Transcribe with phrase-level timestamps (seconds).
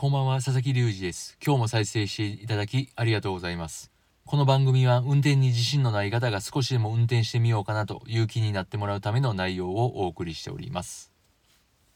[0.00, 1.36] こんばんは、佐々木隆二です。
[1.44, 3.90] 今日も再生していただきありがとうございます。
[4.24, 11.10] この番組は運転に自信のない方が少しでも運転してみようかなという気になってもらうための内容をお送りしております。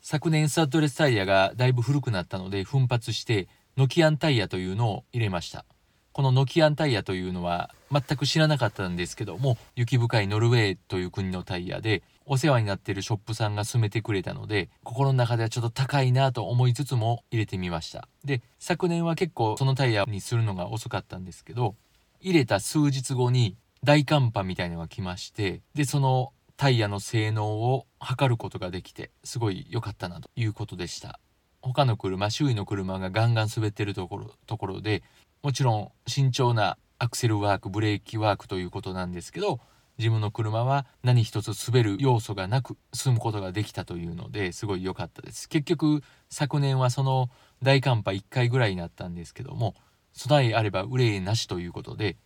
[0.01, 5.65] 昨年スタッドレスタイヤがだいぶ古くなったので奮発してノキアンタイヤというのを入れました。
[6.11, 18.09] このノキアンタイヤというのは全く知らなかったんですけども雪深いノルウェーという国のタイヤでお世話になってるショップさんが勧めてくれたので心の中ではちょっと高いなと思いつつも入れてみました。
[18.25, 21.75] で昨年は結構そのタイヤにするのが遅かったんですけど
[22.21, 31.19] 入れた数日後に大寒波みたいなのが来ましてでそのタイヤの性能を測ることができてすごい良かったなということでした。
[31.61, 35.03] 他の車周囲の車がガンガン滑ってるところところで
[35.43, 39.59] もちろん慎重なアクセルワークブレーキワークということなんですけど
[39.99, 45.49] 自分の車は何一つ滑る要素がなく進むことができたというのですごい良かったです。
[45.49, 47.29] 結局昨年はその
[47.61, 49.75] 大寒波1回ぐらいになったんですけども
[50.13, 52.17] 備えあれば憂いなしということで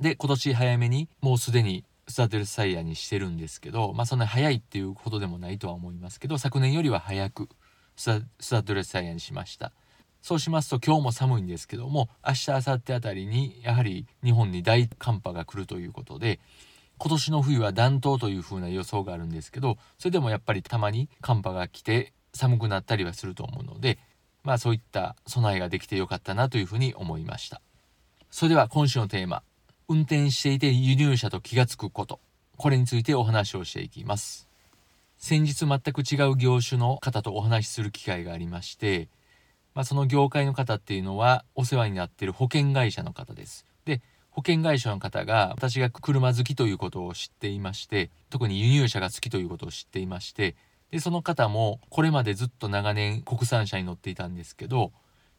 [0.00, 7.50] で今年早めにもうすでにスタッドレスタイヤにしてるんですけどまあそんな早いっていうことでもないとは思いますけど昨年よりは早く
[7.94, 9.72] スタスタッドレスタイヤにしました。
[10.24, 16.40] そうしますと今日も寒いんですけども明日明後日あたりにやはり日本に大寒波が来るということで
[16.96, 23.98] 今年の冬は暖冬という風な予想があるんですけどそれでもやっぱりたまに寒波が来て寒くなったりはすると思うので
[24.44, 27.60] まあそういった備えができてよかったなというふうに思いました。
[28.30, 29.42] それでは今週のテーマ
[29.88, 32.18] 運転していて輸入車と気がつくこと。
[32.56, 34.48] これについてお話をしていきます。
[35.18, 39.08] 先日全く違う業種の方とお話しする機会がありまして
[39.74, 43.66] まあ、その業界の方っていうのはお世話になっている保険会社の方です。
[43.84, 50.56] で保険会社の方が私が車好きということを知っていまして特に輸入車が好きということを知っていまして
[50.90, 54.92] でその方もこれまでずっと長年国産車に乗っていたんですけど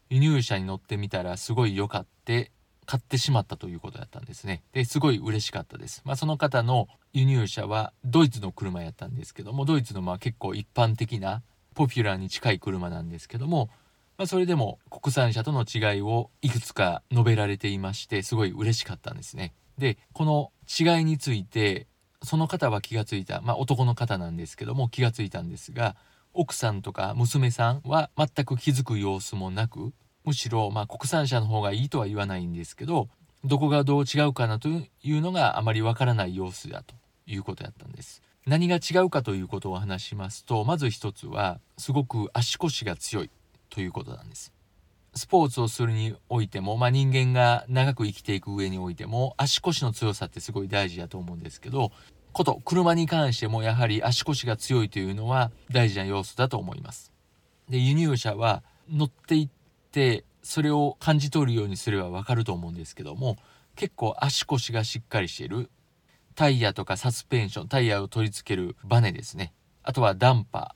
[0.08, 2.52] 輸入車に乗ってみたらすごい良かって
[2.86, 11.42] 買ってしまったということだったんですねですごい嬉しかったですまあその方の輸入車はドイツの車やったんですけどもドイツのまあ結構一般的な
[11.74, 13.68] ポピュラーに近い車なんですけども
[14.18, 19.52] まあ、それでも国産車との違いをいくつか述べられていましてすごい嬉しかったんですね。
[19.78, 21.86] でこの違いについて
[22.22, 25.96] その方は気がついたまあ男の方なんですけども気がついたんですが
[26.32, 29.92] 奥さんとか娘さんは全く気づく様子もなく
[30.24, 33.08] むしろまあ国産車の方がいいとは言わないんですけど
[33.44, 36.94] どこがどう違うかなというのがあまりわからない様子だと
[37.26, 38.22] いうことやったんです。
[38.46, 43.30] 何が違うかということを話しますとまず一つはすごく足腰が強い
[43.76, 44.54] ということなんです。
[45.14, 51.92] スポーツをするにおいても、まあ、人間が長く生きていく上においても足腰の強さってすごい大事だと思うんですけど
[52.32, 57.12] こと車に関してもやはり足腰が強いというのは大事な要素だと思います。
[57.68, 59.48] で輸入車は乗っていっ
[59.90, 63.36] てそれを感じ取るようにすればわかると思うんですけども
[63.74, 65.68] 結構足腰がしっかりしている
[66.34, 70.74] タイヤとかサスペンションタイヤを取り付けるバネですねあとはダンパ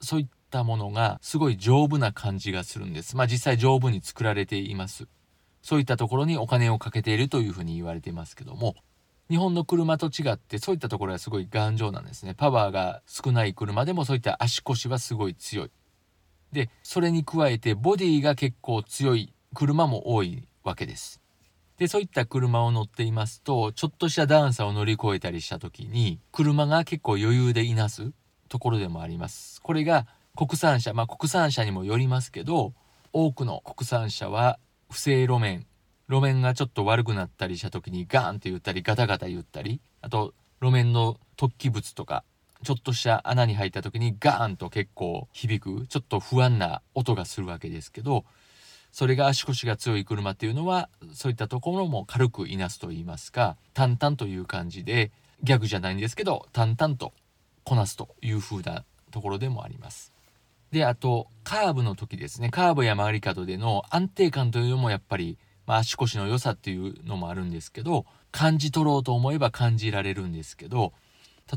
[0.00, 3.16] ーそういっったものがすごい丈夫な感じがするんです。
[3.16, 5.06] まあ実際丈夫に作られています。
[5.62, 8.74] そういったところにお金をかけているというふうに言われていますけども、
[9.28, 12.34] 日本の車と違ってそういったところはすごい頑丈なんですね。
[12.34, 15.70] パワーが少ない車でもそういった足腰はすごい強い。
[16.52, 21.20] で、それに加えてボディが結構強い車も多いわけです。
[21.76, 28.12] で、そういった車を乗っていますと、ちょっとした段差を乗り越えたりした時に、車が結構余裕でいなす
[28.48, 29.60] ところでもあります。
[29.60, 30.06] これが
[30.38, 32.72] 国産車まあ国産車にもよりますけど
[33.12, 35.66] 多くの国産車は不正路面
[36.08, 42.22] 路面がちょっと悪くなったりした時にガーンって言ったりガタガタ言ったりあと路面の突起物とか
[42.62, 48.24] ちょっとした穴に入った時にガーンと結構響くちょっと不安な音がするわけですけど
[48.92, 55.10] それが足腰が強い車っていうのはそういったところも軽くいなすと言いますか淡々という感じで
[55.42, 57.12] ギャグじゃないんですけど淡々と
[57.64, 60.17] こなすという風なところでもあります。
[60.70, 62.50] で、あと、カーブの時ですね。
[62.50, 70.92] カーブや曲がり角での安定感というのもやっぱり、まあ、足腰の良さっていうのもあるんですけど、感じ取ろうと思えば感じられるんですけど、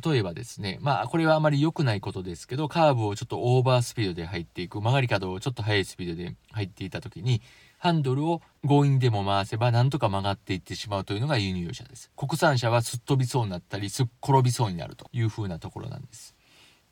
[0.05, 7.41] 例えばですねまあこれはあまり良くないことですけどカーブをちょっとオーバースピードで入っていく曲がり角をちょっと速いスピードで入っていた時に
[7.77, 16.35] ハンドルを強引でも回せばなんとか曲がっていってしまうというのが輸入車です国産車はすっ飛びそうになったりすっ転びそうになるという風なところなんです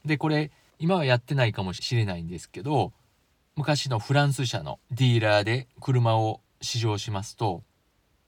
[0.04, 2.94] でこれ今はやってないかもしれないんですけど
[3.56, 7.64] 昔のフランス車のディーラーで車を試乗しますと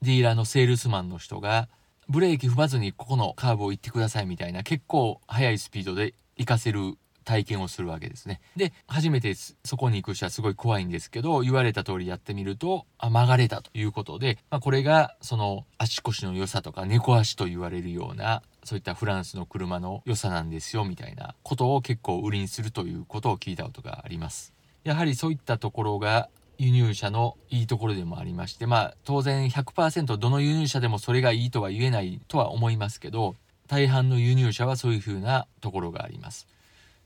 [0.01, 1.69] ディーラーのセールスマンの人が
[2.09, 8.41] ブレーキ踏まずにここのカーブを行ってくださいみたいな結構速いスピードで行かせる体験をするわけですね。
[8.55, 24.53] で初めてそこに行く人はすごい怖いんですけど言われた通りやってみるとあ曲がれたということで、まあ、これがその足腰の良さとか猫足と言われるようなそういったフランスの車の良さなんですよみたいなことを結構売りにするということを聞いたことがあります。
[24.83, 33.35] やはりそういったところが輸入車のいいところでもありましてまあ当然100%どの輸入車でもそれがいいとは言えないとは思いますけど
[33.67, 36.47] 大半の輸入車はそういう風なところがあります。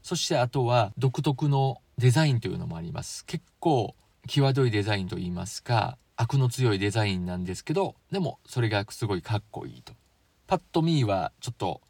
[0.02, 3.26] そしてあとは独特のデザインというのもあります。
[3.26, 3.96] 結構
[4.28, 9.94] 際どいデザインといいますか、悪の強いデザインなんですけど、でもそれがすごいかっこいいと。
[10.48, 11.82] パッと見はちょっと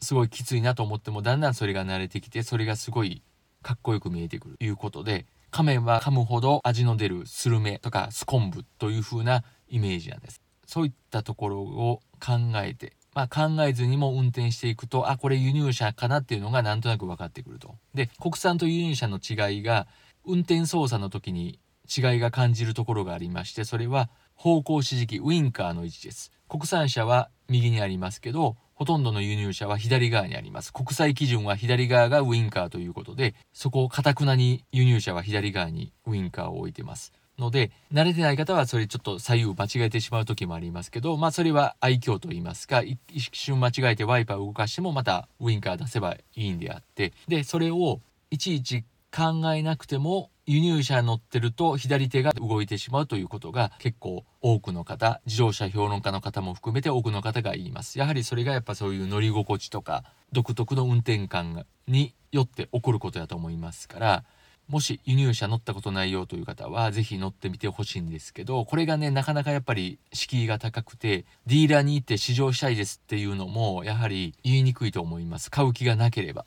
[0.00, 3.22] すごいきついなと思ってもだんだんそれが慣れてきてそれがすごい
[3.62, 17.76] かっこよく見えてくるということで仮面は噛むほど味の出るスルメとかスコンブという風なイメージなんですそういったところを考えてまあ、考えずにも運転していくとあこれ輸入車かなっていうのがなんとなく分かってくると。
[17.94, 19.86] で国産と輸入車の違いが
[20.26, 26.32] 運転操作の時に違いが感じるところがありましてそれは方向指示器ウインカーの位置です。
[26.48, 30.72] 国産車は右にありますけどほとんどの輸入車は左側にあります。
[30.72, 37.12] 国際基準は左側がウインカーということでそこをかたくなに輸入車は左側にウインカーを置いてます。
[37.38, 42.98] ので慣れてない方はそれちょっと左右間違えてしまう時もありますけどまあそれは愛嬌と言いますか一
[43.32, 48.00] 瞬間違えてワイパーを動かしてもまたウインカー出せばいいんであってでそれを
[48.30, 57.98] いちいち考えなくても輸入車乗ってると左手が動いてしまうということが結構多くの方自動車評論家の方も含めて多くの方が言います。
[57.98, 64.24] やはりそれがやっぱそういう乗り心地とか独特の運転感によって起こることだと思いますから
[64.68, 75.50] もし輸入車乗ったことないよという方は是非乗ってみてほしいんですけどこれがねなかなかやっぱり敷居が高くてディーラーに行って試乗したいですっていうのもやはり言いにくいと思います。
[75.50, 76.46] 買う気がなければ。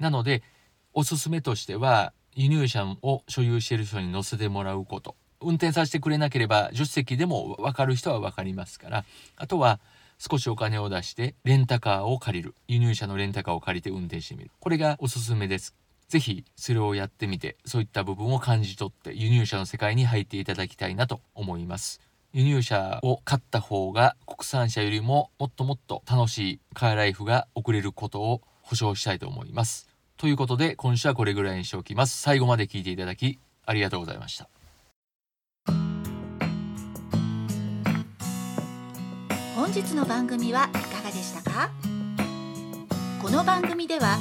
[0.00, 0.42] なので
[0.92, 5.16] おすすめとしては輸入車を所有している人に乗せてもらうこと。
[5.40, 9.04] 運転させてくれなければ助手席でも分かる人は分かりますから。
[9.36, 9.80] あとは
[10.18, 12.54] 少しお金を出してレンタカーを借りる。
[12.68, 14.50] 輸入車のレンタカーを借りて運転してみる。
[14.60, 15.74] これがおすすめです。
[16.08, 22.00] ぜひそれをやってみてそういった部分を感じ取って輸入車の世界に入っていただきたいなと思います。
[22.32, 29.93] 輸入車を買った方が国産車よりももっともっと楽しいカーライフが送れることを保証したいと思います。
[30.16, 32.16] ということで今週はこれぐらいにしておきます。
[32.20, 34.48] 最後まで聞いていただきありがとうございました。
[39.56, 41.70] 本日の番組はいかがでしたか？
[43.20, 44.18] この番組では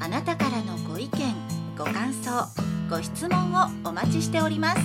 [0.00, 1.34] あなたからのご意見
[1.76, 2.30] ご感想
[2.90, 4.80] ご質問をお待ちしております。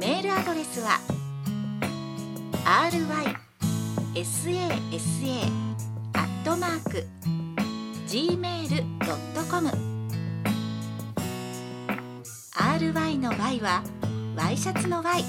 [0.00, 0.98] メールアドレスは
[8.08, 9.70] gmail.com
[12.56, 13.82] ry の y は
[14.34, 15.22] ワイシャツの y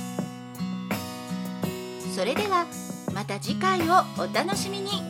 [2.15, 2.65] それでは
[3.13, 5.08] また次回をお楽しみに。